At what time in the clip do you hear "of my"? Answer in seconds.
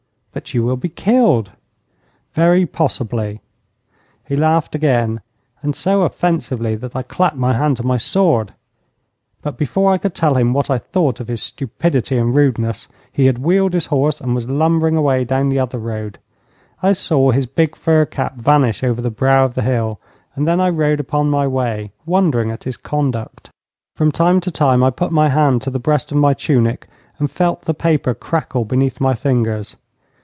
26.09-26.33